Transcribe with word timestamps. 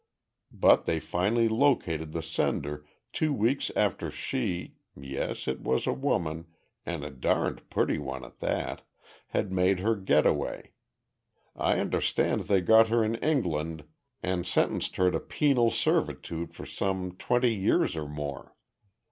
But 0.51 0.85
they 0.85 0.99
finally 0.99 1.47
located 1.47 2.11
the 2.11 2.23
sender, 2.23 2.83
two 3.13 3.31
weeks 3.31 3.69
after 3.75 4.09
she 4.09 4.73
(yes, 4.95 5.47
it 5.47 5.61
was 5.61 5.85
a 5.85 5.93
woman, 5.93 6.47
and 6.87 7.03
a 7.05 7.11
darned 7.11 7.69
pretty 7.69 7.99
one 7.99 8.25
at 8.25 8.39
that) 8.39 8.81
had 9.27 9.51
made 9.51 9.79
her 9.81 9.95
getaway. 9.95 10.71
I 11.55 11.77
understand 11.77 12.45
they 12.45 12.61
got 12.61 12.87
her 12.87 13.03
in 13.03 13.13
England 13.17 13.83
and 14.23 14.47
sentenced 14.47 14.95
her 14.95 15.11
to 15.11 15.19
penal 15.19 15.69
servitude 15.69 16.55
for 16.55 16.65
some 16.65 17.11
twenty 17.11 17.53
years 17.53 17.95
or 17.95 18.07
more. 18.09 18.55